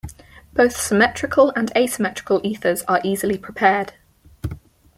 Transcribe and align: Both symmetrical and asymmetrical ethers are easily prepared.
Both 0.53 0.75
symmetrical 0.77 1.53
and 1.55 1.71
asymmetrical 1.77 2.41
ethers 2.43 2.81
are 2.87 2.99
easily 3.03 3.37
prepared. 3.37 3.93